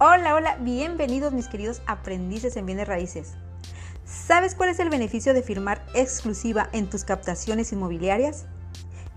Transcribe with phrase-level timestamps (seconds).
[0.00, 3.32] Hola, hola, bienvenidos mis queridos aprendices en bienes raíces.
[4.04, 8.46] ¿Sabes cuál es el beneficio de firmar exclusiva en tus captaciones inmobiliarias?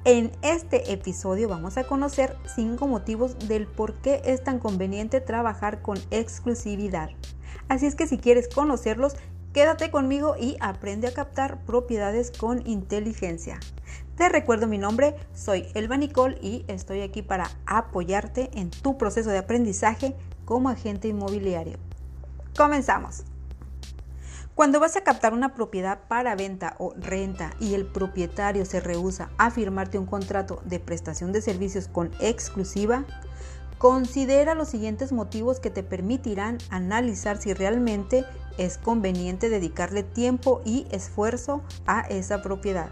[0.06, 5.84] En este episodio vamos a conocer 5 motivos del por qué es tan conveniente trabajar
[5.84, 7.12] con exclusividad.
[7.68, 9.18] Así es que si quieres conocerlos,
[9.54, 13.60] quédate conmigo y aprende a captar propiedades con inteligencia.
[14.16, 19.30] Te recuerdo mi nombre, soy Elba Nicole y estoy aquí para apoyarte en tu proceso
[19.30, 20.16] de aprendizaje
[20.52, 21.78] como agente inmobiliario.
[22.58, 23.24] Comenzamos.
[24.54, 29.30] Cuando vas a captar una propiedad para venta o renta y el propietario se rehúsa
[29.38, 33.06] a firmarte un contrato de prestación de servicios con exclusiva,
[33.78, 38.26] considera los siguientes motivos que te permitirán analizar si realmente
[38.58, 42.90] es conveniente dedicarle tiempo y esfuerzo a esa propiedad.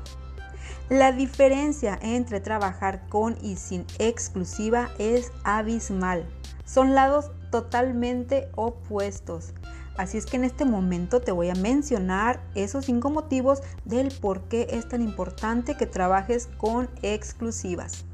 [0.87, 6.25] La diferencia entre trabajar con y sin exclusiva es abismal.
[6.63, 9.53] Son lados totalmente opuestos.
[9.97, 14.43] Así es que en este momento te voy a mencionar esos cinco motivos del por
[14.43, 18.05] qué es tan importante que trabajes con exclusivas.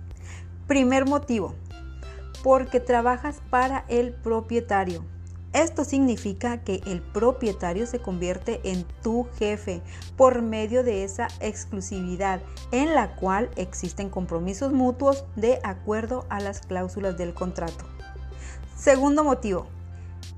[0.68, 1.54] Primer motivo,
[2.44, 5.06] porque trabajas para el propietario.
[5.54, 9.82] Esto significa que el propietario se convierte en tu jefe
[10.18, 16.60] por medio de esa exclusividad en la cual existen compromisos mutuos de acuerdo a las
[16.60, 17.95] cláusulas del contrato.
[18.86, 19.66] Segundo motivo,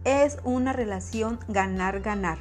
[0.06, 2.38] es una relación ganar-ganar.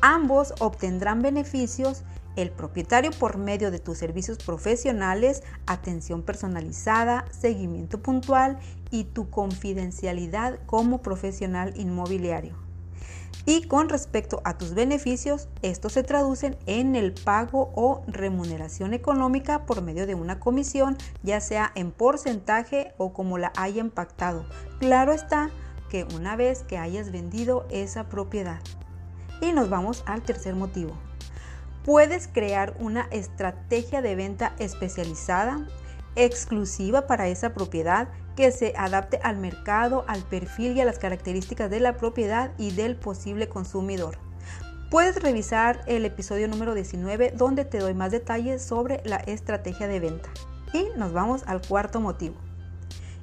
[0.00, 2.04] Ambos obtendrán beneficios,
[2.36, 8.58] el propietario por medio de tus servicios profesionales, atención personalizada, seguimiento puntual
[8.90, 12.65] y tu confidencialidad como profesional inmobiliario.
[13.44, 19.66] Y con respecto a tus beneficios, estos se traducen en el pago o remuneración económica
[19.66, 24.46] por medio de una comisión, ya sea en porcentaje o como la haya impactado.
[24.80, 25.50] Claro está
[25.90, 28.60] que una vez que hayas vendido esa propiedad.
[29.40, 30.96] Y nos vamos al tercer motivo.
[31.84, 35.68] Puedes crear una estrategia de venta especializada,
[36.16, 41.70] exclusiva para esa propiedad que se adapte al mercado, al perfil y a las características
[41.70, 44.18] de la propiedad y del posible consumidor.
[44.90, 49.98] Puedes revisar el episodio número 19 donde te doy más detalles sobre la estrategia de
[49.98, 50.28] venta.
[50.72, 52.45] Y nos vamos al cuarto motivo.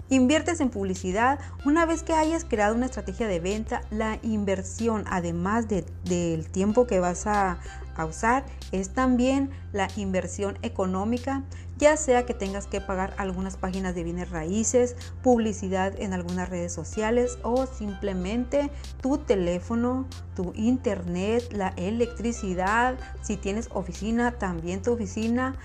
[0.10, 1.40] Inviertes en publicidad.
[1.66, 7.00] Una vez que hayas creado una estrategia de venta, la inversión, además del tiempo que
[7.00, 7.60] vas a,
[7.96, 11.44] a usar, es también la inversión económica,
[11.78, 16.74] ya sea que tengas que pagar algunas páginas de bienes raíces, publicidad en algunas redes
[16.74, 18.72] sociales o simplemente
[19.02, 25.56] tu teléfono, tu internet, la electricidad, si tienes oficina, también tu oficina,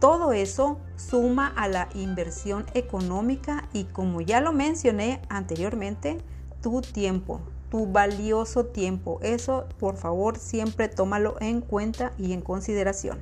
[0.00, 6.18] todo eso suma a la inversión económica y como ya lo mencioné anteriormente,
[6.62, 9.18] tu tiempo, tu valioso tiempo.
[9.22, 13.18] Eso por favor siempre tómalo en cuenta y en consideración.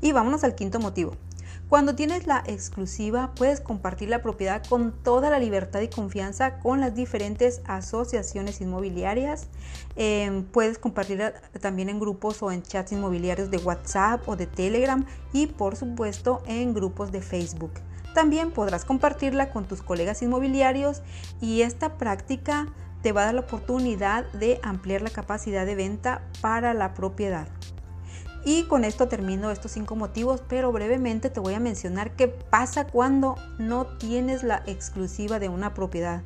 [0.00, 1.12] Y vámonos al quinto motivo.
[1.70, 6.80] Cuando tienes la exclusiva, puedes compartir la propiedad con toda la libertad y confianza con
[6.80, 9.46] las diferentes asociaciones inmobiliarias.
[9.94, 15.06] Em, puedes compartirla también en grupos o en chats inmobiliarios de WhatsApp o de Telegram
[15.32, 17.74] y por supuesto en grupos de Facebook.
[18.16, 21.02] También podrás compartirla con tus colegas inmobiliarios
[21.40, 22.66] y esta práctica
[23.00, 27.46] te va a dar la oportunidad de ampliar la capacidad de venta para la propiedad.
[28.44, 32.86] Y con esto termino estos cinco motivos, pero brevemente te voy a mencionar qué pasa
[32.86, 36.22] cuando no tienes la exclusiva de una propiedad.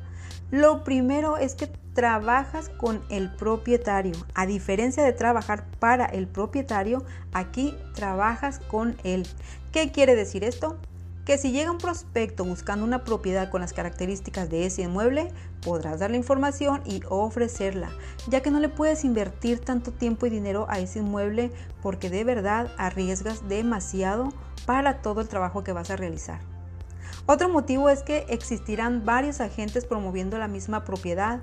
[0.51, 4.15] Lo primero es que trabajas con el propietario.
[4.33, 7.03] A diferencia de trabajar para el propietario,
[7.33, 9.27] aquí trabajas con él.
[9.71, 10.77] ¿Qué quiere decir esto?
[11.25, 15.31] Que si llega un prospecto buscando una propiedad con las características de ese inmueble,
[15.63, 17.89] podrás dar la información y ofrecerla,
[18.27, 22.23] ya que no le puedes invertir tanto tiempo y dinero a ese inmueble porque de
[22.23, 24.31] verdad arriesgas demasiado
[24.67, 26.54] para todo el trabajo que vas a realizar.
[27.27, 31.39] Otro motivo es que existirán varios agentes promoviendo la misma propiedad,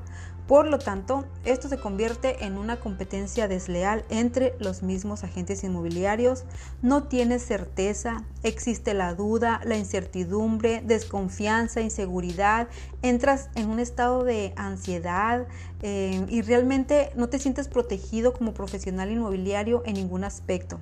[0.46, 6.44] por lo tanto, esto se convierte en una competencia desleal entre los mismos agentes inmobiliarios.
[6.82, 12.68] No tienes certeza, existe la duda, la incertidumbre, desconfianza, inseguridad,
[13.02, 15.46] entras en un estado de ansiedad
[15.80, 20.80] eh, y realmente no te sientes protegido como profesional inmobiliario en ningún aspecto.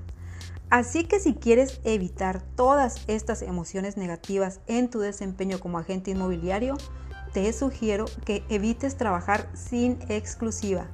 [0.70, 6.76] Así que si quieres evitar todas estas emociones negativas en tu desempeño como agente inmobiliario,
[7.32, 10.86] te sugiero que evites trabajar sin exclusiva.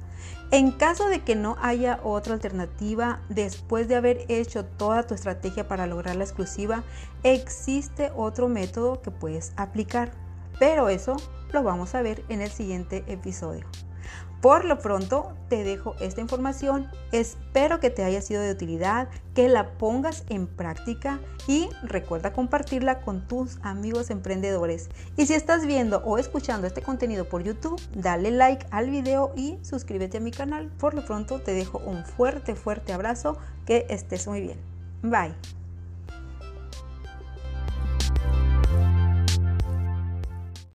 [0.49, 5.67] En caso de que no haya otra alternativa, después de haber hecho toda tu estrategia
[5.67, 6.83] para lograr la exclusiva,
[7.23, 10.11] existe otro método que puedes aplicar.
[10.59, 11.17] pero eso
[11.53, 13.67] lo vamos a ver en el siguiente episodio.
[14.41, 19.49] Por lo pronto te dejo esta información, espero que te haya sido de utilidad, que
[19.49, 24.89] la pongas en práctica y recuerda compartirla con tus amigos emprendedores.
[25.15, 29.57] Y si estás viendo o escuchando este contenido por YouTube, dale like al video y
[29.63, 30.69] suscríbete a mi canal.
[30.77, 34.59] Por lo pronto te dejo un fuerte, fuerte abrazo, que estés muy bien.
[35.01, 35.33] Bye.